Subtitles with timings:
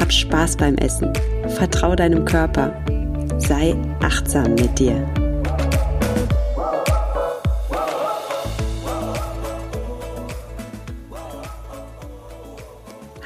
[0.00, 1.12] Hab Spaß beim Essen.
[1.56, 2.72] Vertrau deinem Körper.
[3.38, 5.06] Sei achtsam mit dir.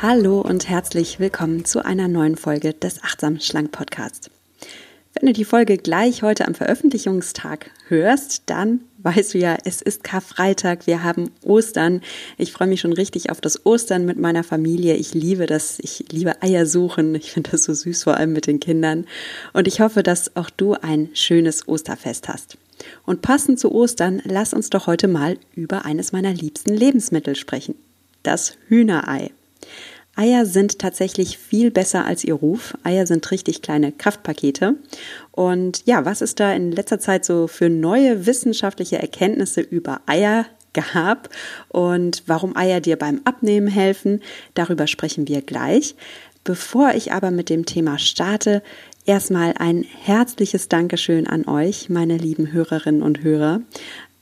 [0.01, 4.31] Hallo und herzlich willkommen zu einer neuen Folge des Achtsam Schlank Podcasts.
[5.15, 10.05] Wenn du die Folge gleich heute am Veröffentlichungstag hörst, dann weißt du ja, es ist
[10.05, 12.01] Karfreitag, wir haben Ostern.
[12.39, 14.95] Ich freue mich schon richtig auf das Ostern mit meiner Familie.
[14.97, 17.15] Ich liebe das, ich liebe Eier suchen.
[17.15, 19.07] Ich finde das so süß, vor allem mit den Kindern.
[19.53, 22.57] Und ich hoffe, dass auch du ein schönes Osterfest hast.
[23.05, 27.75] Und passend zu Ostern, lass uns doch heute mal über eines meiner liebsten Lebensmittel sprechen.
[28.23, 29.31] Das Hühnerei.
[30.15, 32.77] Eier sind tatsächlich viel besser als ihr Ruf.
[32.85, 34.77] Eier sind richtig kleine Kraftpakete.
[35.31, 40.47] Und ja, was es da in letzter Zeit so für neue wissenschaftliche Erkenntnisse über Eier
[40.75, 41.29] gab
[41.69, 44.23] und warum Eier dir beim Abnehmen helfen,
[44.55, 45.95] darüber sprechen wir gleich.
[46.45, 48.63] Bevor ich aber mit dem Thema starte,
[49.07, 53.61] erstmal ein herzliches Dankeschön an euch, meine lieben Hörerinnen und Hörer.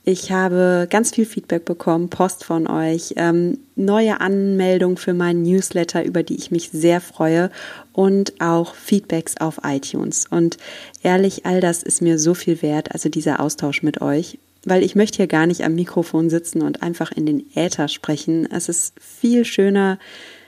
[0.03, 6.03] Ich habe ganz viel Feedback bekommen, Post von euch, ähm, neue Anmeldungen für meinen Newsletter,
[6.03, 7.51] über die ich mich sehr freue
[7.93, 10.25] und auch Feedbacks auf iTunes.
[10.27, 10.57] Und
[11.03, 14.95] ehrlich, all das ist mir so viel wert, also dieser Austausch mit euch, weil ich
[14.95, 18.51] möchte hier gar nicht am Mikrofon sitzen und einfach in den Äther sprechen.
[18.51, 19.99] Es ist viel schöner,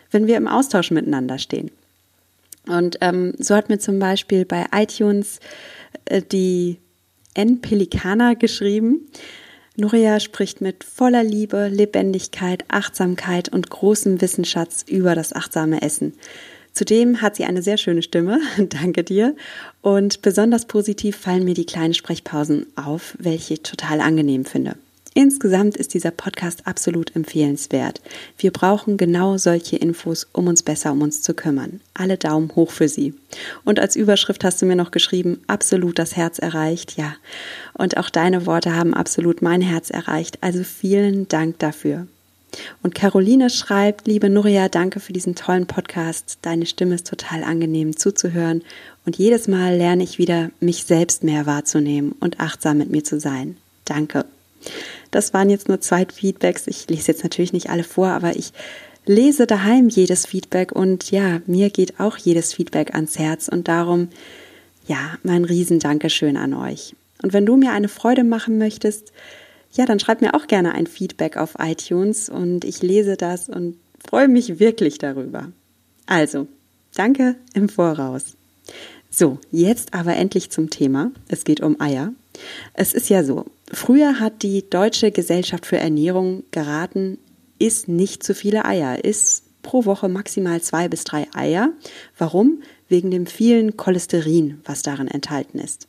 [0.09, 1.69] wenn wir im Austausch miteinander stehen.
[2.67, 5.39] Und ähm, so hat mir zum Beispiel bei iTunes
[6.05, 6.79] äh, die
[7.35, 7.61] N.
[7.61, 9.09] Pelikana geschrieben.
[9.75, 16.13] Nuria spricht mit voller Liebe, Lebendigkeit, Achtsamkeit und großem Wissensschatz über das achtsame Essen.
[16.73, 19.35] Zudem hat sie eine sehr schöne Stimme, danke dir.
[19.81, 24.75] Und besonders positiv fallen mir die kleinen Sprechpausen auf, welche ich total angenehm finde.
[25.15, 28.01] Insgesamt ist dieser Podcast absolut empfehlenswert.
[28.37, 31.81] Wir brauchen genau solche Infos, um uns besser um uns zu kümmern.
[31.93, 33.13] Alle Daumen hoch für Sie.
[33.63, 36.97] Und als Überschrift hast du mir noch geschrieben, absolut das Herz erreicht.
[36.97, 37.15] Ja.
[37.73, 40.39] Und auch deine Worte haben absolut mein Herz erreicht.
[40.41, 42.07] Also vielen Dank dafür.
[42.81, 46.39] Und Caroline schreibt, liebe Nuria, danke für diesen tollen Podcast.
[46.41, 48.63] Deine Stimme ist total angenehm zuzuhören
[49.05, 53.19] und jedes Mal lerne ich wieder, mich selbst mehr wahrzunehmen und achtsam mit mir zu
[53.19, 53.57] sein.
[53.85, 54.25] Danke.
[55.15, 56.67] Das waren jetzt nur zwei Feedbacks.
[56.67, 58.51] Ich lese jetzt natürlich nicht alle vor, aber ich
[59.05, 64.09] lese daheim jedes Feedback und ja, mir geht auch jedes Feedback ans Herz und darum,
[64.87, 66.95] ja, mein Riesendankeschön an euch.
[67.21, 69.13] Und wenn du mir eine Freude machen möchtest,
[69.71, 73.77] ja, dann schreib mir auch gerne ein Feedback auf iTunes und ich lese das und
[74.07, 75.51] freue mich wirklich darüber.
[76.05, 76.47] Also,
[76.95, 78.35] danke im Voraus.
[79.09, 81.11] So, jetzt aber endlich zum Thema.
[81.27, 82.13] Es geht um Eier.
[82.73, 87.17] Es ist ja so, früher hat die Deutsche Gesellschaft für Ernährung geraten,
[87.59, 91.69] isst nicht zu viele Eier, isst pro Woche maximal zwei bis drei Eier.
[92.17, 92.61] Warum?
[92.89, 95.87] Wegen dem vielen Cholesterin, was darin enthalten ist.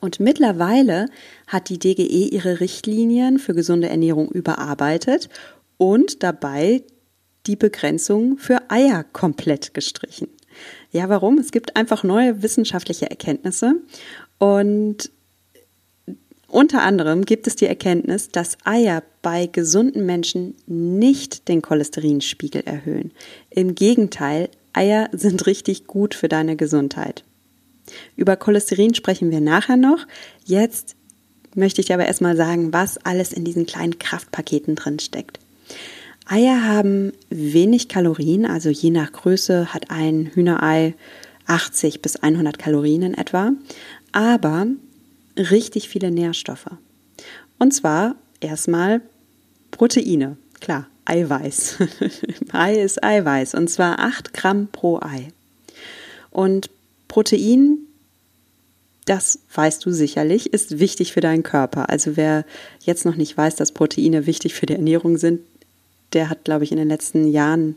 [0.00, 1.06] Und mittlerweile
[1.46, 5.28] hat die DGE ihre Richtlinien für gesunde Ernährung überarbeitet
[5.76, 6.82] und dabei
[7.46, 10.28] die Begrenzung für Eier komplett gestrichen.
[10.90, 11.38] Ja, warum?
[11.38, 13.76] Es gibt einfach neue wissenschaftliche Erkenntnisse
[14.38, 15.10] und
[16.50, 23.12] unter anderem gibt es die Erkenntnis, dass Eier bei gesunden Menschen nicht den Cholesterinspiegel erhöhen.
[23.50, 27.24] Im Gegenteil, Eier sind richtig gut für deine Gesundheit.
[28.16, 30.06] Über Cholesterin sprechen wir nachher noch.
[30.44, 30.96] Jetzt
[31.54, 35.38] möchte ich aber erstmal sagen, was alles in diesen kleinen Kraftpaketen drin steckt.
[36.26, 40.94] Eier haben wenig Kalorien, also je nach Größe hat ein Hühnerei
[41.46, 43.52] 80 bis 100 Kalorien in etwa,
[44.18, 44.66] aber
[45.36, 46.72] richtig viele Nährstoffe.
[47.60, 49.00] Und zwar erstmal
[49.70, 51.76] Proteine, klar, Eiweiß.
[52.52, 55.28] Ei ist Eiweiß und zwar 8 Gramm pro Ei.
[56.32, 56.68] Und
[57.06, 57.78] Protein,
[59.04, 61.88] das weißt du sicherlich, ist wichtig für deinen Körper.
[61.88, 62.44] Also wer
[62.80, 65.42] jetzt noch nicht weiß, dass Proteine wichtig für die Ernährung sind,
[66.12, 67.76] der hat, glaube ich, in den letzten Jahren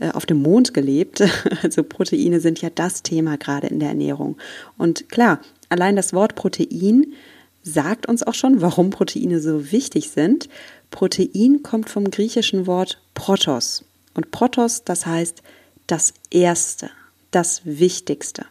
[0.00, 1.22] äh, auf dem Mond gelebt.
[1.62, 4.36] Also Proteine sind ja das Thema gerade in der Ernährung.
[4.76, 7.14] Und klar, allein das Wort Protein
[7.62, 10.48] sagt uns auch schon, warum Proteine so wichtig sind.
[10.90, 13.84] Protein kommt vom griechischen Wort Protos.
[14.14, 15.42] Und Protos, das heißt
[15.86, 16.90] das Erste.
[17.30, 18.46] das Wichtigste.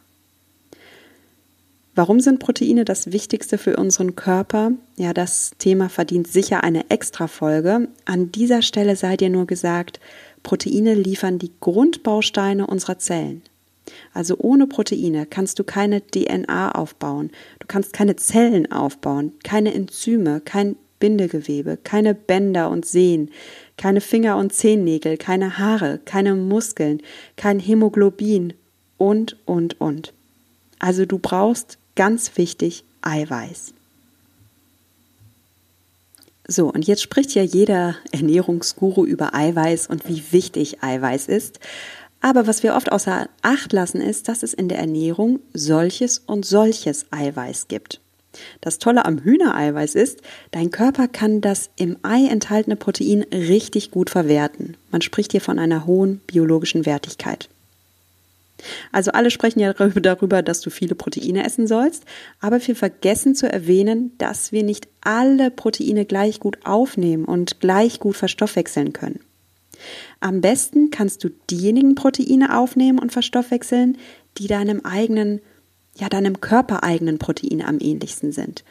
[1.95, 4.73] Warum sind Proteine das Wichtigste für unseren Körper?
[4.97, 7.87] Ja, das Thema verdient sicher eine Extra-Folge.
[8.05, 9.99] An dieser Stelle sei dir nur gesagt,
[10.43, 13.41] Proteine liefern die Grundbausteine unserer Zellen.
[14.13, 20.41] Also ohne Proteine kannst du keine DNA aufbauen, du kannst keine Zellen aufbauen, keine Enzyme,
[20.41, 23.29] kein Bindegewebe, keine Bänder und Sehnen,
[23.77, 27.01] keine Finger und Zehennägel, keine Haare, keine Muskeln,
[27.35, 28.53] kein Hämoglobin
[28.97, 30.13] und, und, und.
[30.79, 33.73] Also du brauchst Ganz wichtig, Eiweiß.
[36.47, 41.59] So, und jetzt spricht ja jeder Ernährungsguru über Eiweiß und wie wichtig Eiweiß ist.
[42.27, 46.45] Aber was wir oft außer Acht lassen, ist, dass es in der Ernährung solches und
[46.45, 48.01] solches Eiweiß gibt.
[48.59, 50.19] Das Tolle am Hühnereiweiß ist,
[50.51, 54.75] dein Körper kann das im Ei enthaltene Protein richtig gut verwerten.
[54.91, 57.47] Man spricht hier von einer hohen biologischen Wertigkeit.
[58.91, 62.03] Also alle sprechen ja darüber, dass du viele Proteine essen sollst,
[62.41, 68.01] aber wir vergessen zu erwähnen, dass wir nicht alle Proteine gleich gut aufnehmen und gleich
[68.01, 69.21] gut verstoffwechseln können.
[70.19, 73.97] Am besten kannst du diejenigen Proteine aufnehmen und verstoffwechseln,
[74.37, 75.41] die deinem eigenen,
[75.95, 78.63] ja, deinem körpereigenen Protein am ähnlichsten sind.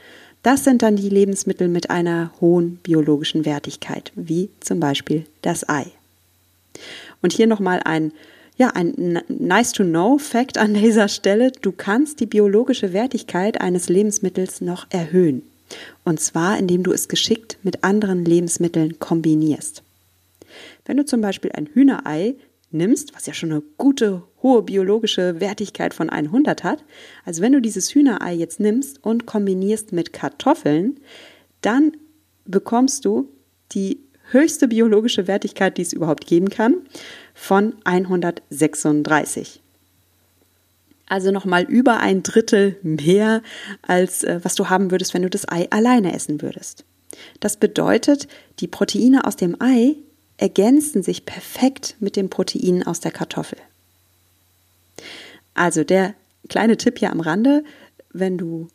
[0.43, 5.87] Das sind dann die Lebensmittel mit einer hohen biologischen Wertigkeit, wie zum Beispiel das Ei.
[7.23, 8.13] Und hier nochmal ein
[8.59, 11.53] ja, ein nice to know Fact an dieser Stelle.
[11.61, 15.43] Du kannst die biologische Wertigkeit eines Lebensmittels noch erhöhen.
[16.05, 19.83] Und zwar, indem du es geschickt mit anderen Lebensmitteln kombinierst.
[20.85, 22.37] Wenn du zum Beispiel ein Hühnerei
[22.71, 26.85] nimmst, was ja schon eine gute, hohe biologische Wertigkeit von 100 hat,
[27.25, 31.01] also wenn du dieses Hühnerei jetzt nimmst und kombinierst mit Kartoffeln,
[31.61, 31.97] dann
[32.45, 33.29] bekommst du
[33.73, 34.01] die
[34.31, 36.77] höchste biologische Wertigkeit, die es überhaupt geben kann,
[37.35, 39.63] von 136.
[41.09, 43.43] Also nochmal über ein Drittel mehr,
[43.83, 46.85] als äh, was du haben würdest, wenn du das Ei alleine essen würdest.
[47.39, 48.27] Das bedeutet,
[48.59, 49.97] die Proteine aus dem Ei
[50.39, 53.59] ergänzen sich perfekt mit den Proteinen aus der Kartoffel.
[55.55, 56.15] Also der
[56.49, 57.65] kleine Tipp hier am Rande,
[58.13, 58.69] wenn du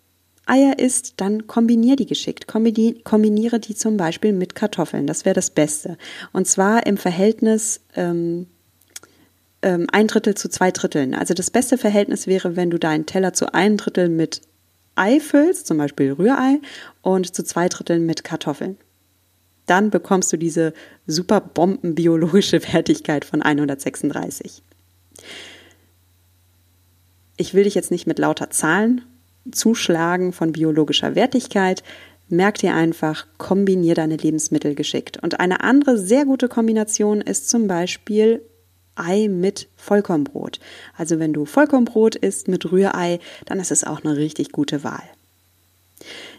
[0.46, 2.48] Eier isst, dann kombiniere die geschickt.
[2.48, 5.08] Kombiniere die zum Beispiel mit Kartoffeln.
[5.08, 5.98] Das wäre das Beste.
[6.34, 8.48] Und zwar im Verhältnis ähm,
[9.62, 11.14] ähm, ein Drittel zu zwei Dritteln.
[11.14, 14.42] Also das beste Verhältnis wäre, wenn du deinen Teller zu ein Drittel mit
[14.96, 16.60] Ei füllst, zum Beispiel Rührei,
[17.02, 18.78] und zu zwei Dritteln mit Kartoffeln.
[19.72, 20.74] Dann bekommst du diese
[21.08, 24.64] super bombenbiologische Wertigkeit von 136.
[27.38, 29.06] Ich will dich jetzt nicht mit lauter Zahlen
[29.50, 31.84] Zuschlagen von biologischer Wertigkeit.
[32.28, 35.24] Merk dir einfach, kombinier deine Lebensmittel geschickt.
[35.24, 38.42] Und eine andere sehr gute Kombination ist zum Beispiel
[38.96, 40.60] Ei mit Vollkornbrot.
[40.98, 45.04] Also wenn du Vollkornbrot isst mit Rührei, dann ist es auch eine richtig gute Wahl.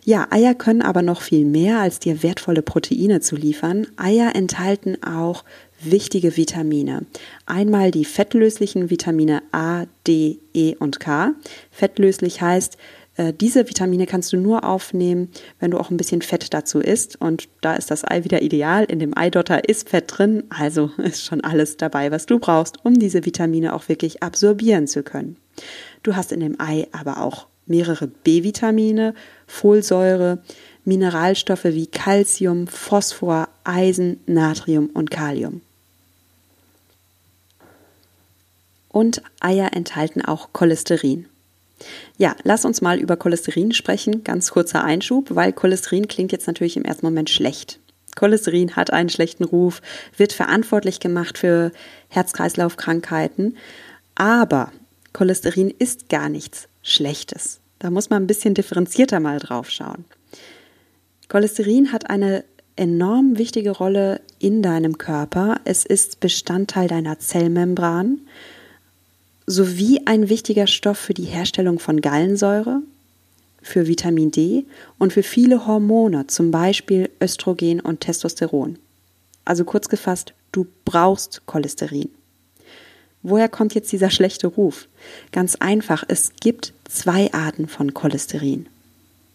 [0.05, 3.87] Ja, Eier können aber noch viel mehr als dir wertvolle Proteine zu liefern.
[3.97, 5.45] Eier enthalten auch
[5.81, 7.07] wichtige Vitamine.
[7.47, 11.35] Einmal die fettlöslichen Vitamine A, D, E und K.
[11.71, 12.77] Fettlöslich heißt,
[13.17, 15.29] äh, diese Vitamine kannst du nur aufnehmen,
[15.61, 17.21] wenn du auch ein bisschen Fett dazu isst.
[17.21, 18.85] Und da ist das Ei wieder ideal.
[18.85, 22.99] In dem Eidotter ist Fett drin, also ist schon alles dabei, was du brauchst, um
[22.99, 25.37] diese Vitamine auch wirklich absorbieren zu können.
[26.03, 29.15] Du hast in dem Ei aber auch mehrere B-Vitamine,
[29.47, 30.43] Folsäure,
[30.85, 35.61] Mineralstoffe wie Calcium, Phosphor, Eisen, Natrium und Kalium.
[38.89, 41.27] Und Eier enthalten auch Cholesterin.
[42.19, 44.23] Ja, lass uns mal über Cholesterin sprechen.
[44.23, 47.79] Ganz kurzer Einschub, weil Cholesterin klingt jetzt natürlich im ersten Moment schlecht.
[48.15, 49.81] Cholesterin hat einen schlechten Ruf,
[50.17, 51.73] wird verantwortlich gemacht für
[52.09, 53.57] Herz-Kreislauf-Krankheiten.
[54.15, 54.71] Aber
[55.13, 57.61] Cholesterin ist gar nichts Schlechtes.
[57.79, 60.05] Da muss man ein bisschen differenzierter mal drauf schauen.
[61.29, 62.45] Cholesterin hat eine
[62.77, 65.61] enorm wichtige Rolle in deinem Körper.
[65.65, 68.21] Es ist Bestandteil deiner Zellmembran
[69.47, 72.83] sowie ein wichtiger Stoff für die Herstellung von Gallensäure,
[73.61, 74.65] für Vitamin D
[74.99, 78.79] und für viele Hormone, zum Beispiel Östrogen und Testosteron.
[79.45, 82.09] Also kurz gefasst, du brauchst Cholesterin.
[83.23, 84.89] Woher kommt jetzt dieser schlechte Ruf?
[85.31, 88.69] Ganz einfach, es gibt zwei Arten von Cholesterin.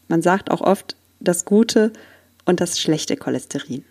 [0.08, 1.94] Man sagt auch oft das gute
[2.46, 3.86] und das schlechte Cholesterin.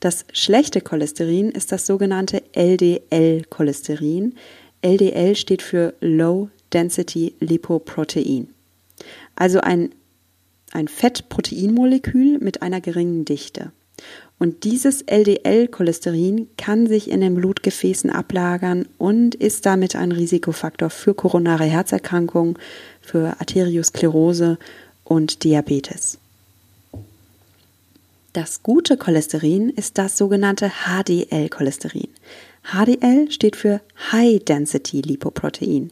[0.00, 4.34] Das schlechte Cholesterin ist das sogenannte LDL-Cholesterin,
[4.82, 8.48] LDL steht für Low Density Lipoprotein.
[9.36, 9.90] Also ein,
[10.72, 13.72] ein Fettproteinmolekül mit einer geringen Dichte.
[14.40, 21.12] Und dieses LDL-Cholesterin kann sich in den Blutgefäßen ablagern und ist damit ein Risikofaktor für
[21.12, 22.58] koronare Herzerkrankungen,
[23.02, 24.58] für Arteriosklerose
[25.04, 26.16] und Diabetes.
[28.32, 32.08] Das gute Cholesterin ist das sogenannte HDL-Cholesterin.
[32.64, 35.90] HDL steht für High Density Lipoprotein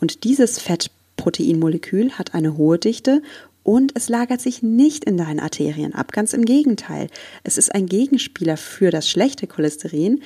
[0.00, 3.22] und dieses Fettproteinmolekül hat eine hohe Dichte
[3.68, 6.10] und es lagert sich nicht in deinen Arterien ab.
[6.12, 7.08] Ganz im Gegenteil.
[7.44, 10.22] Es ist ein Gegenspieler für das schlechte Cholesterin,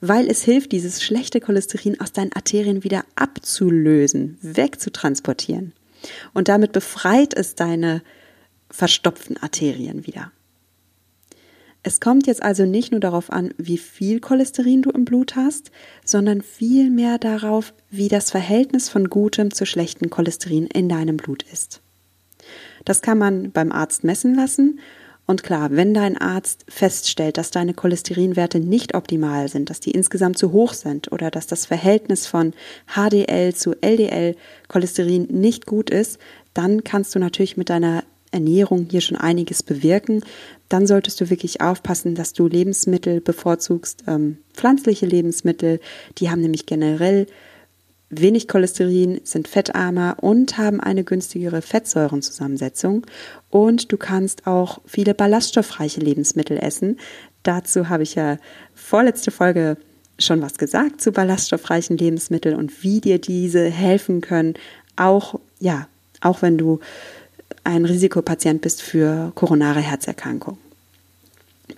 [0.00, 5.74] weil es hilft, dieses schlechte Cholesterin aus deinen Arterien wieder abzulösen, wegzutransportieren.
[6.32, 8.00] Und damit befreit es deine
[8.70, 10.32] verstopften Arterien wieder.
[11.82, 15.72] Es kommt jetzt also nicht nur darauf an, wie viel Cholesterin du im Blut hast,
[16.06, 21.82] sondern vielmehr darauf, wie das Verhältnis von gutem zu schlechtem Cholesterin in deinem Blut ist.
[22.84, 24.80] Das kann man beim Arzt messen lassen.
[25.26, 30.38] Und klar, wenn dein Arzt feststellt, dass deine Cholesterinwerte nicht optimal sind, dass die insgesamt
[30.38, 32.54] zu hoch sind oder dass das Verhältnis von
[32.86, 34.36] HDL zu LDL
[34.68, 36.18] Cholesterin nicht gut ist,
[36.54, 40.24] dann kannst du natürlich mit deiner Ernährung hier schon einiges bewirken.
[40.70, 45.80] Dann solltest du wirklich aufpassen, dass du Lebensmittel bevorzugst, ähm, pflanzliche Lebensmittel,
[46.18, 47.26] die haben nämlich generell
[48.10, 53.06] wenig Cholesterin, sind fettarmer und haben eine günstigere Fettsäurenzusammensetzung.
[53.50, 56.98] Und du kannst auch viele ballaststoffreiche Lebensmittel essen.
[57.42, 58.38] Dazu habe ich ja
[58.74, 59.76] vorletzte Folge
[60.18, 64.54] schon was gesagt zu ballaststoffreichen Lebensmitteln und wie dir diese helfen können,
[64.96, 65.86] auch ja,
[66.20, 66.80] auch wenn du
[67.64, 70.58] ein Risikopatient bist für koronare Herzerkrankung.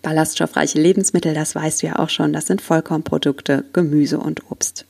[0.02, 4.86] Ballaststoffreiche Lebensmittel, das weißt du ja auch schon, das sind Vollkornprodukte, Gemüse und Obst.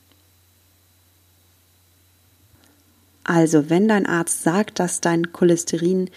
[3.33, 6.09] Also, wenn dein Arzt sagt, dass dein Cholesterin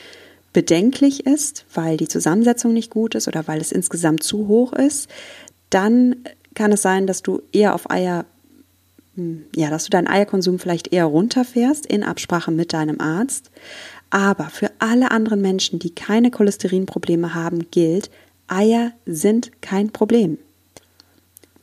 [0.52, 5.08] bedenklich ist, weil die Zusammensetzung nicht gut ist oder weil es insgesamt zu hoch ist,
[5.70, 6.16] dann
[6.54, 8.24] kann es sein, dass du eher auf Eier,
[9.14, 13.52] hm, ja, dass du deinen Eierkonsum vielleicht eher runterfährst in Absprache mit deinem Arzt.
[14.10, 18.10] Aber für alle anderen Menschen, die keine Cholesterinprobleme haben, gilt,
[18.48, 20.36] Eier sind kein Problem.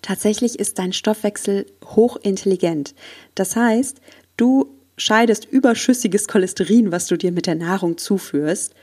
[0.01, 2.95] Tatsächlich ist dein Stoffwechsel hochintelligent.
[3.35, 3.99] Das heißt,
[4.37, 4.69] du
[5.01, 8.73] scheidest überschüssiges Cholesterin, was du dir mit der Nahrung zuführst,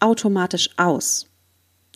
[0.00, 1.26] automatisch aus.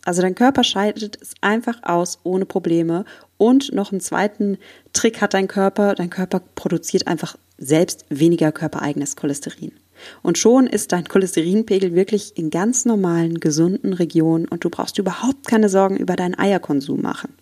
[0.05, 3.05] Also dein Körper scheidet es einfach aus ohne Probleme.
[3.37, 4.57] Und noch einen zweiten
[4.93, 5.93] Trick hat dein Körper.
[5.95, 9.73] Dein Körper produziert einfach selbst weniger körpereigenes Cholesterin.
[10.23, 15.47] Und schon ist dein Cholesterinpegel wirklich in ganz normalen, gesunden Regionen und du brauchst überhaupt
[15.47, 17.35] keine Sorgen über deinen Eierkonsum machen.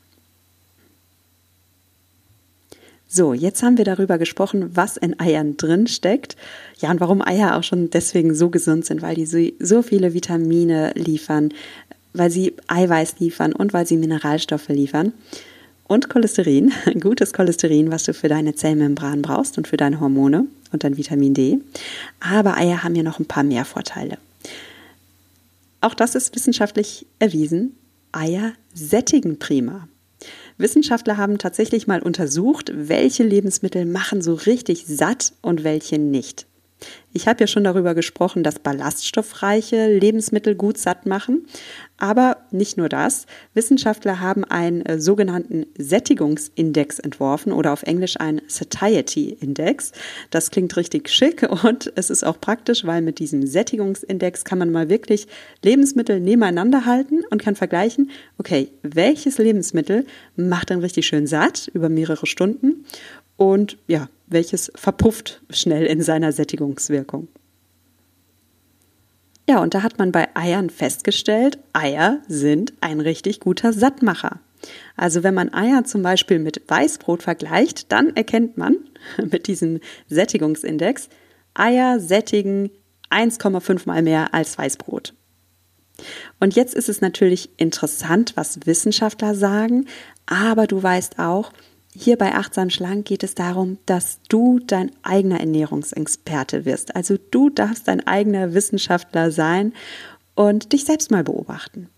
[3.12, 6.38] So, jetzt haben wir darüber gesprochen, was in Eiern drin steckt.
[6.78, 10.92] Ja, und warum Eier auch schon deswegen so gesund sind, weil die so, viele Vitamine
[10.94, 11.50] liefern,
[12.14, 15.14] weil sie Eiweiß liefern und weil sie Mineralstoffe liefern.
[15.88, 20.84] Und Cholesterin, gutes Cholesterin, was du für deine Zellmembran brauchst und für deine Hormone und
[20.84, 21.58] dann Vitamin D.
[22.20, 24.20] Aber Eier haben ja noch ein paar mehr Vorteile.
[25.82, 27.76] Auch das ist wissenschaftlich erwiesen.
[28.12, 29.88] Eier sättigen prima.
[30.60, 36.46] Wissenschaftler haben tatsächlich mal untersucht, welche Lebensmittel machen so richtig satt und welche nicht.
[37.12, 41.46] Ich habe ja schon darüber gesprochen, dass ballaststoffreiche Lebensmittel gut satt machen.
[41.98, 43.26] Aber nicht nur das.
[43.54, 49.92] Wissenschaftler haben einen äh, sogenannten Sättigungsindex entworfen oder auf Englisch einen Satiety Index.
[50.30, 54.72] Das klingt richtig schick und es ist auch praktisch, weil mit diesem Sättigungsindex kann man
[54.72, 55.28] mal wirklich
[55.62, 60.06] Lebensmittel nebeneinander halten und kann vergleichen, okay, welches Lebensmittel
[60.38, 62.86] macht dann richtig schön satt über mehrere Stunden
[63.36, 67.28] und ja, welches verpufft schnell in seiner Sättigungswirkung.
[69.50, 74.40] Ja, und da hat man bei Eiern festgestellt, Eier sind ein richtig guter Sattmacher.
[74.96, 78.78] Also wenn man Eier zum Beispiel mit Weißbrot vergleicht, dann erkennt man
[79.32, 81.10] mit diesem Sättigungsindex,
[81.56, 82.70] Eier sättigen
[83.10, 85.14] 1,5 mal mehr als Weißbrot.
[86.40, 89.86] Und jetzt ist es natürlich interessant, was Wissenschaftler sagen,
[90.26, 91.52] aber du weißt auch,
[91.96, 96.96] hier bei Achtsam Schlank geht es darum, dass du dein eigener Ernährungsexperte wirst.
[96.96, 99.74] Also du darfst dein eigener Wissenschaftler sein
[100.36, 101.90] und dich selbst mal beobachten.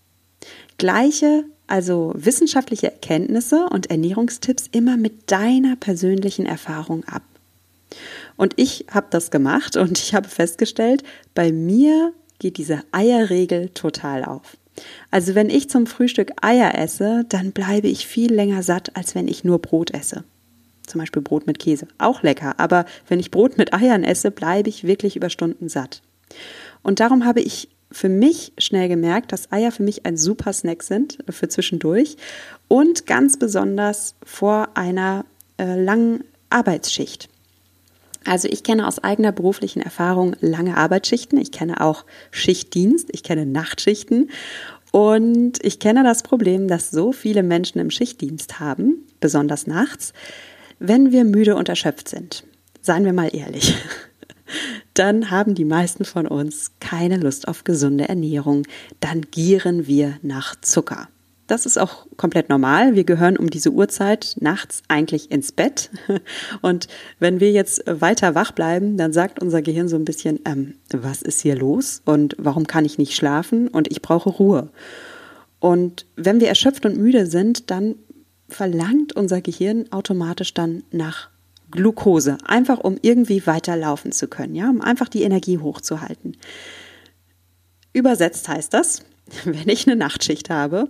[0.78, 7.22] Gleiche, also wissenschaftliche Erkenntnisse und Ernährungstipps immer mit deiner persönlichen Erfahrung ab.
[8.36, 11.02] Und ich habe das gemacht und ich habe festgestellt,
[11.34, 14.56] bei mir geht diese Eierregel total auf.
[15.10, 19.28] Also wenn ich zum Frühstück Eier esse, dann bleibe ich viel länger satt, als wenn
[19.28, 20.24] ich nur Brot esse.
[20.86, 21.86] Zum Beispiel Brot mit Käse.
[21.98, 26.02] Auch lecker, aber wenn ich Brot mit Eiern esse, bleibe ich wirklich über Stunden satt.
[26.82, 30.82] Und darum habe ich für mich schnell gemerkt, dass Eier für mich ein super Snack
[30.82, 32.16] sind für zwischendurch
[32.68, 35.24] und ganz besonders vor einer
[35.58, 37.28] äh, langen Arbeitsschicht.
[38.24, 41.38] Also ich kenne aus eigener beruflichen Erfahrung lange Arbeitsschichten.
[41.38, 44.30] Ich kenne auch Schichtdienst, ich kenne Nachtschichten
[44.92, 50.12] und ich kenne das Problem, dass so viele Menschen im Schichtdienst haben, besonders nachts,
[50.78, 52.44] wenn wir müde und erschöpft sind.
[52.82, 53.74] Seien wir mal ehrlich.
[54.94, 58.66] Dann haben die meisten von uns keine Lust auf gesunde Ernährung.
[59.00, 61.08] Dann gieren wir nach Zucker.
[61.52, 62.94] Das ist auch komplett normal.
[62.94, 65.90] Wir gehören um diese Uhrzeit nachts eigentlich ins Bett.
[66.62, 70.76] Und wenn wir jetzt weiter wach bleiben, dann sagt unser Gehirn so ein bisschen, ähm,
[70.94, 74.70] was ist hier los und warum kann ich nicht schlafen und ich brauche Ruhe.
[75.60, 77.96] Und wenn wir erschöpft und müde sind, dann
[78.48, 81.28] verlangt unser Gehirn automatisch dann nach
[81.70, 86.38] Glucose, einfach um irgendwie weiterlaufen zu können, ja, um einfach die Energie hochzuhalten.
[87.92, 89.02] Übersetzt heißt das,
[89.44, 90.88] wenn ich eine Nachtschicht habe,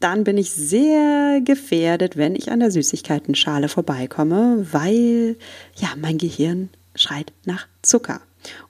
[0.00, 5.36] dann bin ich sehr gefährdet, wenn ich an der Süßigkeitenschale vorbeikomme, weil
[5.76, 8.20] ja, mein Gehirn schreit nach Zucker.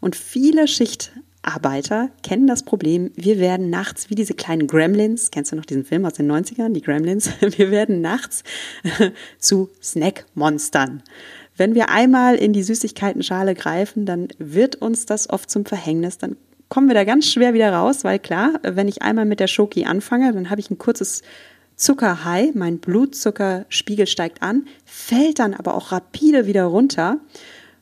[0.00, 5.56] Und viele Schichtarbeiter kennen das Problem, wir werden nachts wie diese kleinen Gremlins, kennst du
[5.56, 7.30] noch diesen Film aus den 90ern, die Gremlins?
[7.40, 8.44] Wir werden nachts
[9.38, 11.02] zu Snackmonstern.
[11.56, 16.36] Wenn wir einmal in die Süßigkeitenschale greifen, dann wird uns das oft zum Verhängnis, dann
[16.74, 19.84] kommen wir da ganz schwer wieder raus, weil klar, wenn ich einmal mit der Schoki
[19.84, 21.22] anfange, dann habe ich ein kurzes
[21.76, 27.20] Zuckerhigh, mein Blutzuckerspiegel steigt an, fällt dann aber auch rapide wieder runter,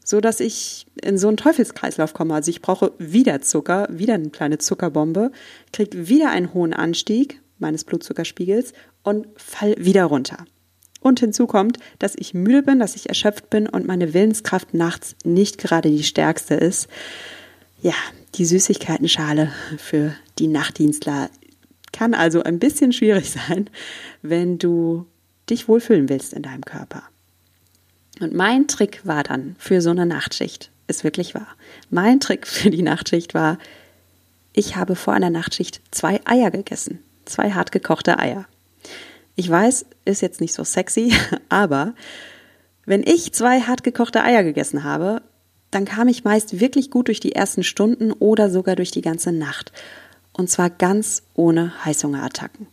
[0.04, 2.34] so dass ich in so einen Teufelskreislauf komme.
[2.34, 5.32] Also ich brauche wieder Zucker, wieder eine kleine Zuckerbombe,
[5.72, 10.44] kriege wieder einen hohen Anstieg meines Blutzuckerspiegels und fall wieder runter.
[11.00, 15.16] Und hinzu kommt, dass ich müde bin, dass ich erschöpft bin und meine Willenskraft nachts
[15.24, 16.90] nicht gerade die stärkste ist.
[17.82, 17.94] Ja,
[18.36, 21.30] die Süßigkeitenschale für die Nachtdienstler
[21.92, 23.68] kann also ein bisschen schwierig sein,
[24.22, 25.06] wenn du
[25.50, 27.02] dich wohlfühlen willst in deinem Körper.
[28.20, 31.48] Und mein Trick war dann für so eine Nachtschicht, ist wirklich wahr.
[31.90, 33.58] Mein Trick für die Nachtschicht war,
[34.52, 37.00] ich habe vor einer Nachtschicht zwei Eier gegessen.
[37.24, 38.46] Zwei hart gekochte Eier.
[39.34, 41.12] Ich weiß, ist jetzt nicht so sexy,
[41.48, 41.94] aber
[42.86, 45.22] wenn ich zwei hart gekochte Eier gegessen habe,
[45.72, 49.32] dann kam ich meist wirklich gut durch die ersten Stunden oder sogar durch die ganze
[49.32, 49.72] Nacht.
[50.32, 52.68] Und zwar ganz ohne Heißhungerattacken.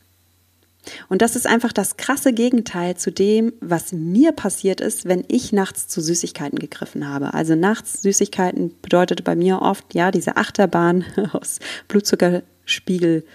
[1.07, 5.51] Und das ist einfach das krasse Gegenteil zu dem, was mir passiert ist, wenn ich
[5.51, 7.33] nachts zu Süßigkeiten gegriffen habe.
[7.33, 13.25] Also nachts Süßigkeiten bedeutet bei mir oft, ja, diese Achterbahn aus Blutzuckerspiegel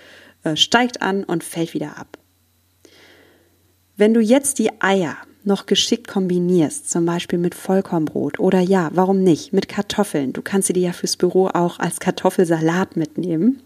[0.42, 2.18] äh, steigt an und fällt wieder ab.
[3.96, 9.22] Wenn du jetzt die Eier noch geschickt kombinierst, zum Beispiel mit Vollkornbrot oder ja, warum
[9.22, 13.62] nicht, mit Kartoffeln, du kannst sie dir ja fürs Büro auch als Kartoffelsalat mitnehmen,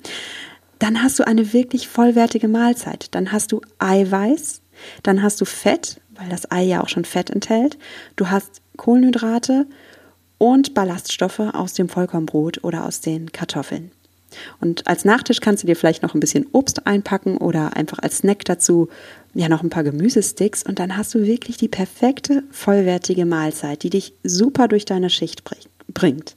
[0.78, 3.08] dann hast du eine wirklich vollwertige Mahlzeit.
[3.12, 4.62] Dann hast du Eiweiß,
[5.02, 7.78] dann hast du Fett, weil das Ei ja auch schon Fett enthält,
[8.16, 9.66] du hast Kohlenhydrate
[10.38, 13.90] und Ballaststoffe aus dem Vollkornbrot oder aus den Kartoffeln.
[14.60, 18.18] Und als Nachtisch kannst du dir vielleicht noch ein bisschen Obst einpacken oder einfach als
[18.18, 18.88] Snack dazu
[19.34, 23.90] ja noch ein paar Gemüsesticks und dann hast du wirklich die perfekte, vollwertige Mahlzeit, die
[23.90, 25.42] dich super durch deine Schicht
[25.94, 26.36] bringt.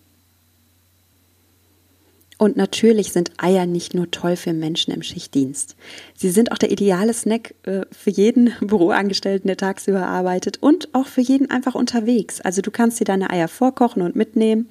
[2.41, 5.75] Und natürlich sind Eier nicht nur toll für Menschen im Schichtdienst.
[6.17, 11.05] Sie sind auch der ideale Snack äh, für jeden Büroangestellten, der tagsüber arbeitet und auch
[11.05, 12.41] für jeden einfach unterwegs.
[12.41, 14.69] Also du kannst dir deine Eier vorkochen und mitnehmen.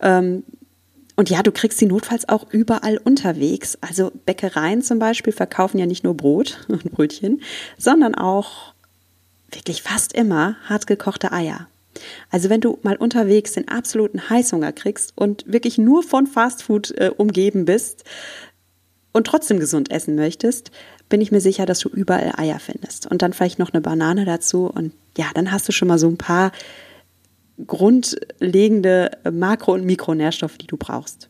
[0.00, 0.44] Ähm,
[1.16, 3.76] und ja, du kriegst sie notfalls auch überall unterwegs.
[3.80, 7.42] Also Bäckereien zum Beispiel verkaufen ja nicht nur Brot und Brötchen,
[7.78, 8.74] sondern auch
[9.50, 11.68] wirklich fast immer hartgekochte Eier.
[12.30, 17.10] Also wenn du mal unterwegs den absoluten Heißhunger kriegst und wirklich nur von Fastfood äh,
[17.14, 18.04] umgeben bist
[19.12, 20.70] und trotzdem gesund essen möchtest,
[21.10, 23.06] bin ich mir sicher, dass du überall Eier findest.
[23.06, 26.08] Und dann vielleicht noch eine Banane dazu und ja, dann hast du schon mal so
[26.08, 26.52] ein paar
[27.66, 31.28] grundlegende Makro- und Mikronährstoffe, die du brauchst.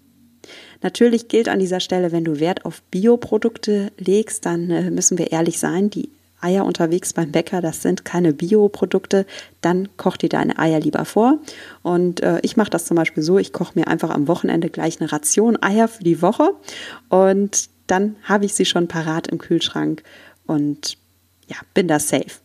[0.82, 5.30] Natürlich gilt an dieser Stelle, wenn du Wert auf Bioprodukte legst, dann äh, müssen wir
[5.30, 9.26] ehrlich sein, die Eier unterwegs beim Bäcker, das sind keine Bioprodukte,
[9.60, 11.38] dann koch dir deine Eier lieber vor.
[11.82, 15.00] Und äh, ich mache das zum Beispiel so, ich koche mir einfach am Wochenende gleich
[15.00, 16.50] eine Ration Eier für die Woche
[17.08, 20.02] und dann habe ich sie schon parat im Kühlschrank
[20.46, 20.96] und
[21.46, 22.40] ja, bin da safe.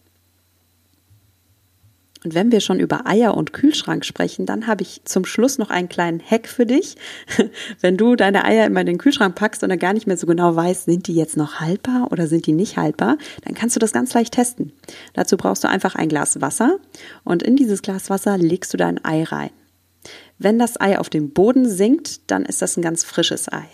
[2.28, 5.70] Und wenn wir schon über Eier und Kühlschrank sprechen, dann habe ich zum Schluss noch
[5.70, 6.98] einen kleinen Hack für dich.
[7.80, 10.28] Wenn du deine Eier immer in den Kühlschrank packst und dann gar nicht mehr so
[10.28, 13.80] genau weißt, sind die jetzt noch haltbar oder sind die nicht haltbar, dann kannst du
[13.80, 14.74] das ganz leicht testen.
[15.14, 16.80] Dazu brauchst du einfach ein Glas Wasser
[17.24, 19.52] und in dieses Glas Wasser legst du dein Ei rein.
[20.38, 23.70] Wenn das Ei auf den Boden sinkt, dann ist das ein ganz frisches Ei.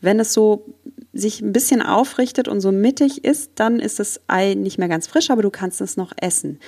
[0.00, 0.74] Wenn es so
[1.14, 5.06] sich ein bisschen aufrichtet und so mittig ist, dann ist das Ei nicht mehr ganz
[5.06, 6.58] frisch, aber du kannst es noch essen.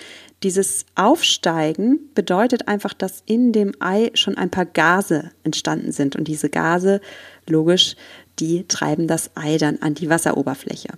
[0.42, 6.28] Dieses Aufsteigen bedeutet einfach, dass in dem Ei schon ein paar Gase entstanden sind und
[6.28, 7.00] diese Gase,
[7.48, 7.96] logisch,
[8.38, 10.90] die treiben das Ei dann an die Wasseroberfläche.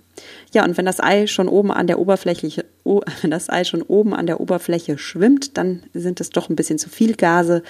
[0.53, 4.13] Ja, und wenn das Ei schon oben an der Oberfläche, wenn das Ei schon oben
[4.13, 7.63] an der Oberfläche schwimmt, dann sind es doch ein bisschen zu viel Gase,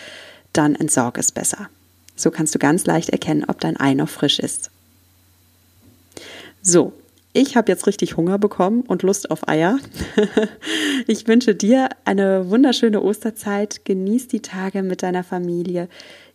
[0.54, 1.70] dann entsorg es besser.
[2.16, 4.72] So kannst du ganz leicht erkennen, ob dein Ei noch frisch ist.
[6.62, 6.94] So,
[7.32, 9.78] ich habe jetzt richtig Hunger bekommen und Lust auf Eier.
[11.08, 13.86] ich wünsche dir eine wunderschöne Osterzeit.
[13.86, 15.90] Genieß die Tage mit deiner Familie.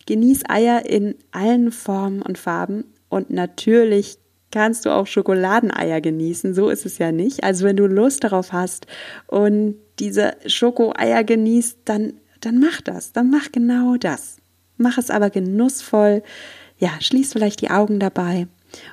[0.05, 2.85] Genieß Eier in allen Formen und Farben.
[3.09, 4.17] Und natürlich
[4.51, 6.53] kannst du auch Schokoladeneier genießen.
[6.53, 7.43] So ist es ja nicht.
[7.43, 8.87] Also wenn du Lust darauf hast
[9.27, 13.11] und diese Schokoeier genießt, dann, dann mach das.
[13.11, 14.37] Dann mach genau das.
[14.77, 16.23] Mach es aber genussvoll.
[16.77, 18.47] Ja, schließ vielleicht die Augen dabei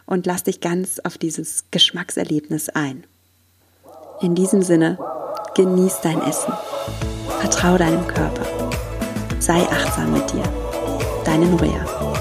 [0.06, 3.04] und lass dich ganz auf dieses Geschmackserlebnis ein.
[4.20, 4.98] In diesem Sinne,
[5.54, 6.52] genieß dein Essen.
[7.40, 8.46] Vertrau deinem Körper.
[9.40, 10.44] Sei achtsam mit dir.
[11.24, 12.11] Deine Nuria.